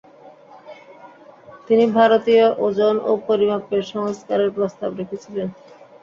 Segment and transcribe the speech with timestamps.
[1.67, 5.47] তিনি ভারতীয় ওজন ও পরিমাপের সংস্কারের প্রস্তাব রেখেছিলেন।